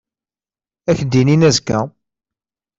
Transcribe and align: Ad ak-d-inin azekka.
Ad 0.89 0.95
ak-d-inin 0.97 1.47
azekka. 1.49 1.79